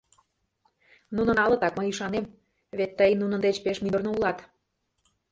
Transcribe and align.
Нуно 1.15 1.31
налытак, 1.39 1.73
мый 1.75 1.89
ӱшанем, 1.91 2.25
вет 2.77 2.91
тый 2.97 3.11
нунын 3.21 3.41
деч 3.45 3.57
пеш 3.63 3.77
мӱндырнӧ 3.81 4.09
улат. 4.17 4.37